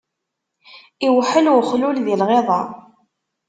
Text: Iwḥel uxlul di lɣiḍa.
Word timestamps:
Iwḥel 1.07 1.45
uxlul 1.59 1.97
di 2.05 2.15
lɣiḍa. 2.21 2.61